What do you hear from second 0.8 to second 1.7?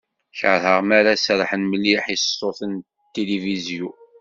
mi ara serḥen